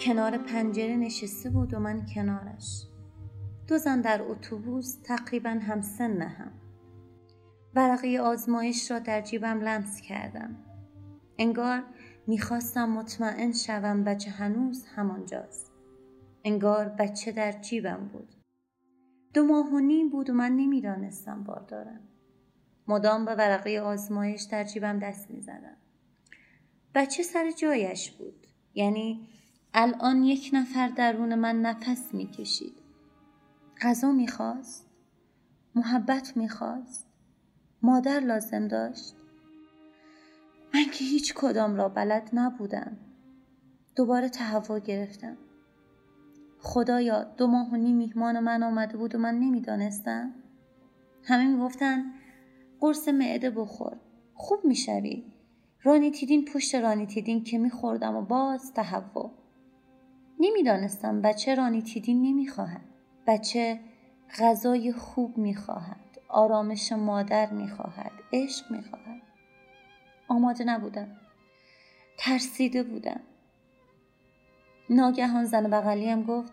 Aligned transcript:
کنار 0.00 0.38
پنجره 0.38 0.96
نشسته 0.96 1.50
بود 1.50 1.74
و 1.74 1.78
من 1.78 2.06
کنارش. 2.14 2.86
دو 3.68 3.78
زن 3.78 4.00
در 4.00 4.22
اتوبوس 4.22 4.94
تقریبا 5.04 5.50
هم 5.50 5.80
سن 5.80 6.22
هم. 6.22 6.52
ورقه 7.74 8.18
آزمایش 8.18 8.90
را 8.90 8.98
در 8.98 9.20
جیبم 9.20 9.60
لمس 9.60 10.00
کردم. 10.00 10.56
انگار 11.38 11.82
می‌خواستم 12.26 12.90
مطمئن 12.90 13.52
شوم 13.52 14.04
بچه 14.04 14.30
هنوز 14.30 14.86
همانجاست. 14.86 15.72
انگار 16.44 16.88
بچه 16.88 17.32
در 17.32 17.52
جیبم 17.52 18.10
بود. 18.12 18.34
دو 19.34 19.44
ماه 19.44 19.74
و 19.74 19.78
نیم 19.78 20.10
بود 20.10 20.30
و 20.30 20.32
من 20.32 20.52
نمی‌دانستم 20.52 21.44
باردارم 21.44 22.00
مدام 22.88 23.24
به 23.24 23.34
ورقه 23.34 23.80
آزمایش 23.80 24.42
در 24.42 24.64
جیبم 24.64 24.98
دست 24.98 25.30
می‌زدم. 25.30 25.76
بچه 26.94 27.22
سر 27.22 27.50
جایش 27.50 28.10
بود. 28.10 28.46
یعنی 28.74 29.28
الان 29.74 30.22
یک 30.22 30.50
نفر 30.52 30.88
درون 30.88 31.34
من 31.34 31.62
نفس 31.62 32.14
می‌کشید. 32.14 32.72
غذا 33.82 34.12
می‌خواست؟ 34.12 34.90
محبت 35.74 36.36
می‌خواست؟ 36.36 37.06
مادر 37.82 38.20
لازم 38.20 38.68
داشت؟ 38.68 39.14
من 40.74 40.84
که 40.84 41.04
هیچ 41.04 41.34
کدام 41.34 41.76
را 41.76 41.88
بلد 41.88 42.30
نبودم. 42.32 42.96
دوباره 43.96 44.28
تهوع 44.28 44.80
گرفتم. 44.80 45.36
خدایا 46.58 47.24
دو 47.24 47.46
ماه 47.46 47.70
و 47.72 47.76
نیم 47.76 47.96
میهمان 47.96 48.40
من 48.40 48.62
آمده 48.62 48.96
بود 48.96 49.14
و 49.14 49.18
من 49.18 49.34
نمی‌دانستم. 49.34 50.34
همه 51.24 51.46
می‌گفتن 51.46 52.04
قرص 52.80 53.08
معده 53.08 53.50
بخور 53.50 53.96
خوب 54.34 54.64
می‌شوی. 54.64 55.24
رانیتیدین 55.82 56.44
پشت 56.44 56.74
رانیتیدین 56.74 57.44
که 57.44 57.58
میخوردم 57.58 58.16
و 58.16 58.22
باز 58.22 58.72
تهوع. 58.72 59.39
نمی‌دانستم 60.40 61.22
بچه 61.22 61.54
رانیتیدین 61.54 62.22
نمی‌خواهد. 62.22 62.84
بچه 63.26 63.80
غذای 64.38 64.92
خوب 64.92 65.38
می‌خواهد. 65.38 66.18
آرامش 66.28 66.92
مادر 66.92 67.50
می‌خواهد. 67.50 68.12
عشق 68.32 68.70
می‌خواهد. 68.70 69.22
آماده 70.28 70.64
نبودم. 70.64 71.16
ترسیده 72.18 72.82
بودم. 72.82 73.20
ناگهان 74.90 75.44
زن 75.44 75.70
بغلیم 75.70 76.22
گفت 76.22 76.52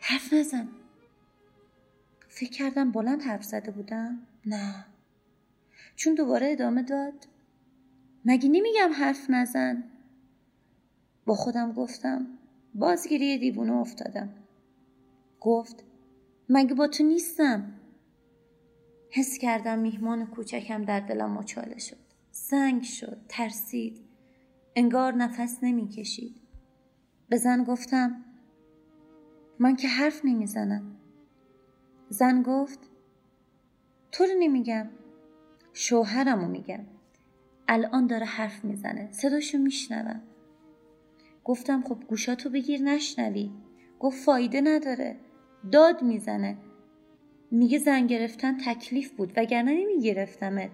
حرف 0.00 0.32
نزن. 0.32 0.68
فکر 2.28 2.50
کردم 2.50 2.92
بلند 2.92 3.22
حرف 3.22 3.42
زده 3.44 3.70
بودم. 3.70 4.18
نه. 4.46 4.86
چون 5.96 6.14
دوباره 6.14 6.52
ادامه 6.52 6.82
داد 6.82 7.28
مگه 8.24 8.48
نمیگم 8.48 8.90
حرف 8.92 9.30
نزن؟ 9.30 9.84
با 11.26 11.34
خودم 11.34 11.72
گفتم 11.72 12.26
بازگیری 12.74 13.38
دیوونه 13.38 13.72
افتادم. 13.72 14.34
گفت 15.40 15.84
مگه 16.48 16.74
با 16.74 16.86
تو 16.88 17.04
نیستم؟ 17.04 17.74
حس 19.10 19.38
کردم 19.38 19.78
میهمان 19.78 20.26
کوچکم 20.26 20.84
در 20.84 21.00
دلم 21.00 21.30
مچاله 21.32 21.78
شد. 21.78 21.96
سنگ 22.30 22.82
شد 22.82 23.20
ترسید. 23.28 24.00
انگار 24.76 25.14
نفس 25.14 25.58
نمی‌کشید. 25.62 26.36
به 27.28 27.36
زن 27.36 27.64
گفتم 27.64 28.24
من 29.58 29.76
که 29.76 29.88
حرف 29.88 30.20
نمی‌زنم. 30.24 30.96
زن 32.08 32.42
گفت 32.42 32.78
تو 34.12 34.24
رو 34.24 34.30
نمیگم 34.38 34.90
شوهرمو 35.72 36.48
میگم. 36.48 36.84
الان 37.68 38.06
داره 38.06 38.26
حرف 38.26 38.64
می‌زنه 38.64 39.12
صداشو 39.12 39.58
میشنوم 39.58 40.22
گفتم 41.44 41.82
خب 41.82 41.98
گوشاتو 42.08 42.50
بگیر 42.50 42.82
نشنوی. 42.82 43.50
گفت 44.00 44.24
فایده 44.24 44.60
نداره. 44.60 45.16
داد 45.72 46.02
می‌زنه. 46.02 46.56
میگه 47.50 47.78
زن 47.78 48.06
گرفتن 48.06 48.58
تکلیف 48.58 49.10
بود 49.10 49.32
وگرنه 49.36 49.72
نمیگرفتمت. 49.74 50.70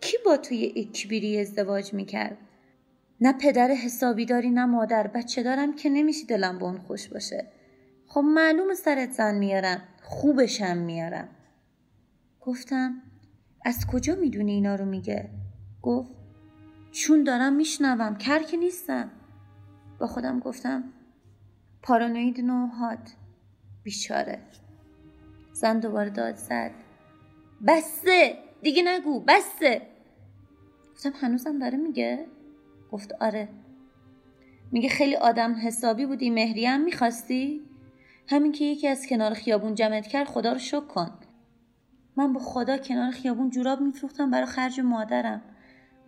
کی 0.00 0.16
با 0.24 0.36
توی 0.36 0.72
اکبیری 0.76 1.38
ازدواج 1.40 1.94
می‌کرد؟ 1.94 2.38
نه 3.20 3.32
پدر 3.32 3.68
حسابی 3.68 4.26
داری 4.26 4.50
نه 4.50 4.66
مادر. 4.66 5.06
بچه 5.06 5.42
دارم 5.42 5.74
که 5.74 5.90
نمیشه 5.90 6.26
دلم 6.26 6.58
به 6.58 6.64
اون 6.64 6.78
خوش 6.78 7.08
باشه. 7.08 7.46
خب 8.06 8.20
معلوم 8.20 8.74
سرت 8.74 9.10
زن 9.10 9.34
میارم. 9.34 9.82
خوبشم 10.02 10.78
میارم. 10.78 11.28
گفتم 12.40 13.02
از 13.64 13.86
کجا 13.86 14.14
می‌دونی 14.14 14.52
اینا 14.52 14.74
رو 14.74 14.84
میگه؟ 14.84 15.30
گفت 15.82 16.10
چون 16.92 17.24
دارم 17.24 17.52
میشنوم. 17.52 18.18
کر 18.18 18.42
که 18.42 18.56
نیستم. 18.56 19.10
با 20.02 20.08
خودم 20.08 20.40
گفتم 20.40 20.84
پارانوید 21.82 22.40
نوهات 22.40 23.14
بیچاره. 23.82 24.42
زن 25.52 25.80
دوباره 25.80 26.10
داد 26.10 26.36
زد. 26.36 26.70
بسته 27.66 28.38
دیگه 28.62 28.82
نگو 28.86 29.20
بسته 29.20 29.82
گفتم 30.92 31.12
هنوزم 31.20 31.58
داره 31.58 31.78
میگه؟ 31.78 32.26
گفت 32.92 33.12
آره. 33.20 33.48
میگه 34.72 34.88
خیلی 34.88 35.16
آدم 35.16 35.54
حسابی 35.54 36.06
بودی 36.06 36.30
مهری 36.30 36.66
هم 36.66 36.80
می‌خواستی؟ 36.80 37.60
همین 38.28 38.52
که 38.52 38.64
یکی 38.64 38.88
از 38.88 39.06
کنار 39.06 39.34
خیابون 39.34 39.74
جمعت 39.74 40.06
کرد 40.06 40.26
خدا 40.26 40.52
رو 40.52 40.58
شک 40.58 40.88
کن. 40.88 41.10
من 42.16 42.32
با 42.32 42.40
خدا 42.40 42.78
کنار 42.78 43.10
خیابون 43.10 43.50
جوراب 43.50 43.80
میفروختم 43.80 44.30
برای 44.30 44.46
خرج 44.46 44.80
مادرم. 44.80 45.42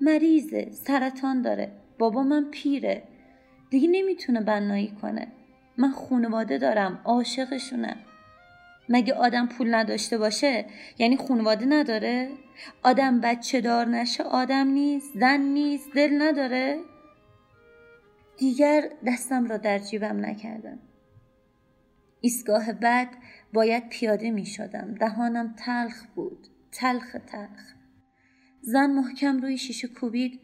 مریضه 0.00 0.70
سرطان 0.70 1.42
داره. 1.42 1.72
بابا 1.98 2.22
من 2.22 2.44
پیره. 2.50 3.13
دیگه 3.74 3.88
نمی‌تونه 3.88 4.40
بنایی 4.40 4.96
کنه. 5.02 5.32
من 5.76 5.90
خونواده 5.90 6.58
دارم 6.58 7.00
عاشقشونم 7.04 7.96
مگه 8.88 9.14
آدم 9.14 9.46
پول 9.46 9.74
نداشته 9.74 10.18
باشه؟ 10.18 10.66
یعنی 10.98 11.16
خونواده 11.16 11.66
نداره؟ 11.66 12.30
آدم 12.82 13.20
بچه 13.20 13.60
دار 13.60 13.86
نشه 13.86 14.22
آدم 14.22 14.68
نیست 14.68 15.18
زن 15.18 15.40
نیست 15.40 15.94
دل 15.94 16.22
نداره؟ 16.22 16.80
دیگر 18.36 18.90
دستم 19.06 19.46
را 19.46 19.56
در 19.56 19.78
جیبم 19.78 20.24
نکردم. 20.24 20.78
ایستگاه 22.20 22.72
بعد 22.72 23.08
باید 23.52 23.88
پیاده 23.88 24.30
می 24.30 24.46
شدم 24.46 24.94
دهانم 24.94 25.54
تلخ 25.58 26.06
بود 26.14 26.46
تلخ 26.72 27.16
تلخ. 27.26 27.74
زن 28.60 28.90
محکم 28.90 29.40
روی 29.40 29.58
شیشه 29.58 29.88
کوبید. 29.88 30.40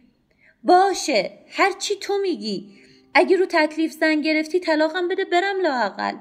باشه 0.62 1.38
هرچی 1.48 1.94
تو 2.00 2.14
میگی. 2.22 2.79
اگه 3.14 3.36
رو 3.36 3.46
تکلیف 3.48 3.92
زن 3.92 4.20
گرفتی 4.20 4.60
طلاقم 4.60 5.08
بده 5.08 5.24
برم 5.24 5.60
لاقل 5.62 6.16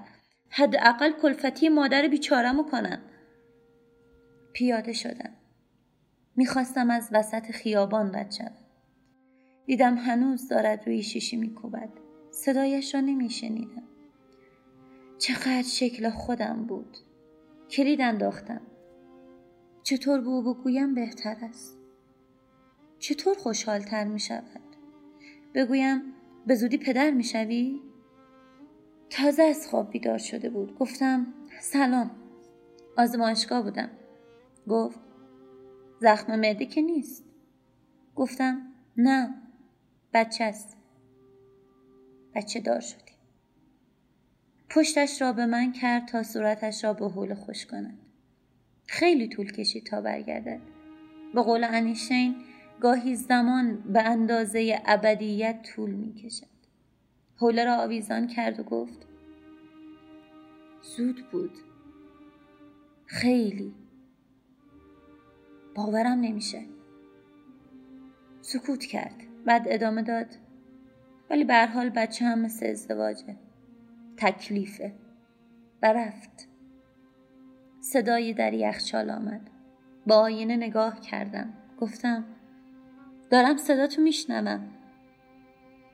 حداقل 0.50 1.12
کلفتی 1.12 1.70
مادر 1.70 2.08
بیچارمو 2.08 2.64
کنم 2.64 3.02
پیاده 4.54 4.94
شدم. 4.94 5.34
می‌خواستم 6.36 6.90
از 6.90 7.10
وسط 7.12 7.52
خیابان 7.52 8.16
رد 8.16 8.32
شوم. 8.32 8.58
دیدم 9.66 9.96
هنوز 9.96 10.48
دارد 10.48 10.84
روی 10.86 11.04
شیشه 11.04 11.38
میکوبد. 11.38 11.90
صدایش 12.32 12.96
را 12.96 13.02
نمیشنیدم. 13.02 13.84
چقدر 15.18 15.62
شکل 15.62 16.10
خودم 16.10 16.66
بود. 16.66 16.98
کلید 17.70 18.02
انداختم. 18.02 18.62
چطور 19.84 20.22
به 20.22 20.42
بگویم 20.42 20.96
بهتر 20.96 21.38
است. 21.42 21.78
چطور 23.00 23.38
خوشحالتر 23.38 24.04
می 24.04 24.20
شود 24.20 24.76
بگویم 25.54 26.02
به 26.48 26.56
زودی 26.56 26.78
پدر 26.78 27.12
می 27.12 27.24
شوی؟ 27.24 27.82
تازه 29.10 29.44
از 29.44 29.68
خواب 29.68 29.92
بیدار 29.92 30.18
شده 30.18 30.50
بود. 30.50 30.78
گفتم 30.78 31.28
سلام. 31.62 32.12
آزمایشگاه 32.98 33.62
بودم. 33.62 33.90
گفت 34.68 35.00
زخم 36.02 36.40
معده 36.40 36.66
که 36.66 36.82
نیست. 36.82 37.26
گفتم 38.16 38.62
نه 38.98 39.36
بچه 40.14 40.44
است. 40.44 40.78
بچه 42.36 42.60
دار 42.60 42.80
شدی. 42.80 43.12
پشتش 44.70 45.22
را 45.22 45.34
به 45.34 45.46
من 45.46 45.72
کرد 45.72 46.08
تا 46.08 46.24
صورتش 46.24 46.84
را 46.84 46.94
به 46.94 47.10
حول 47.10 47.34
خوش 47.34 47.66
کند. 47.66 47.98
خیلی 48.88 49.28
طول 49.28 49.52
کشید 49.52 49.86
تا 49.86 50.02
برگردد. 50.02 50.60
به 51.34 51.42
قول 51.42 51.64
انیشین 51.64 52.36
گاهی 52.82 53.16
زمان 53.16 53.76
به 53.76 54.04
اندازه 54.04 54.82
ابدیت 54.86 55.64
طول 55.64 55.90
می 55.90 56.14
کشد 56.14 56.48
حوله 57.36 57.66
را 57.66 57.76
آویزان 57.76 58.28
کرد 58.28 58.60
و 58.60 58.64
گفت 58.64 59.08
زود 60.82 61.32
بود. 61.32 61.58
خیلی. 63.06 63.76
باورم 65.76 66.20
نمیشه. 66.20 66.66
سکوت 68.42 68.86
کرد. 68.86 69.16
بعد 69.46 69.66
ادامه 69.68 70.02
داد 70.02 70.28
ولی 71.30 71.44
به 71.44 71.66
حال 71.66 71.90
بچه 71.90 72.26
هم 72.26 72.40
مثل 72.40 72.66
ازدواجه. 72.66 73.36
تکلیفه. 74.18 74.94
و 75.82 75.94
رفت. 75.94 76.48
صدایی 77.82 78.34
در 78.34 78.54
یخچال 78.54 79.10
آمد. 79.10 79.50
با 80.08 80.16
آینه 80.16 80.56
نگاه 80.56 81.00
کردم. 81.00 81.54
گفتم 81.80 82.26
دارم 83.30 83.58
صدا 83.58 83.88
تو 83.88 84.02
میشنوم. 84.02 84.72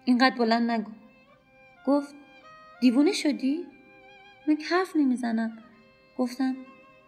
اینقدر 0.06 0.36
بلند 0.36 0.72
نگو. 0.72 0.92
گفت 1.88 2.16
دیوونه 2.82 3.12
شدی؟ 3.12 3.66
من 4.48 4.58
حرف 4.70 4.96
نمی‌زنم. 4.96 5.58
گفتم 6.18 6.56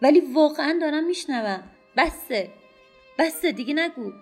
ولی 0.02 0.20
واقعا 0.20 0.78
دارم 0.80 1.04
میشنوم. 1.04 1.62
بسته 1.96 2.50
بسته 3.18 3.52
دیگه 3.52 3.74
نگو. 3.74 4.12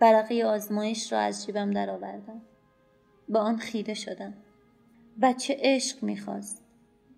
برقی 0.00 0.42
آزمایش 0.42 1.12
را 1.12 1.18
از 1.18 1.46
جیبم 1.46 1.70
درآوردم. 1.70 2.42
با 3.28 3.40
آن 3.40 3.56
خیره 3.56 3.94
شدم. 3.94 4.34
بچه 5.22 5.56
عشق 5.58 6.02
می‌خواست. 6.02 6.64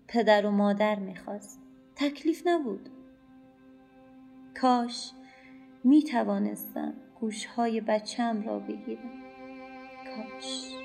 پدر 0.07 0.45
و 0.45 0.51
مادر 0.51 0.95
می‌خواست. 0.95 1.61
تکلیف 1.95 2.47
نبود. 2.47 2.89
کاش 4.61 5.11
می 5.83 6.03
توانستم 6.03 6.93
گوشهای 7.19 7.81
بچم 7.81 8.43
را 8.43 8.59
بگیرم. 8.59 9.11
کاش. 10.05 10.81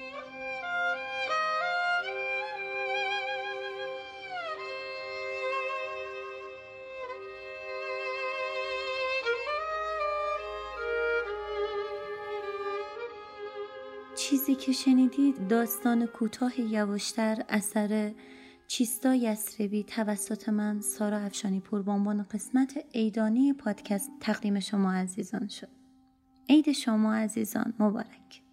چیزی 14.14 14.54
که 14.54 14.72
شنیدید 14.72 15.48
داستان 15.48 16.06
کوتاه 16.06 16.60
یواشتر 16.60 17.44
اثر 17.48 18.12
چیستا 18.66 19.14
یسربی 19.14 19.84
توسط 19.84 20.48
من 20.48 20.80
سارا 20.80 21.18
افشانی 21.18 21.60
پور 21.60 21.82
به 21.82 21.92
عنوان 21.92 22.22
قسمت 22.22 22.84
ایدانی 22.92 23.52
پادکست 23.52 24.10
تقدیم 24.20 24.60
شما 24.60 24.92
عزیزان 24.92 25.48
شد. 25.48 25.68
عید 26.48 26.72
شما 26.72 27.14
عزیزان 27.14 27.74
مبارک. 27.78 28.45